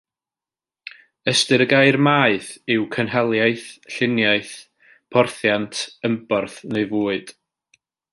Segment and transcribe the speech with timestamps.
[1.31, 3.67] Ystyr y gair maeth yw cynhaliaeth,
[3.97, 4.55] lluniaeth,
[5.13, 7.35] porthiant, ymborth neu fwyd.